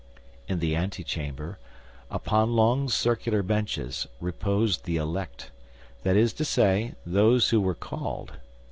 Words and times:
In 0.47 0.57
the 0.57 0.75
antechamber, 0.75 1.59
upon 2.09 2.55
long 2.55 2.89
circular 2.89 3.43
benches, 3.43 4.07
reposed 4.19 4.85
the 4.85 4.97
elect; 4.97 5.51
that 6.01 6.15
is 6.15 6.33
to 6.33 6.43
say, 6.43 6.95
those 7.05 7.49
who 7.51 7.61
were 7.61 7.75
called. 7.75 8.31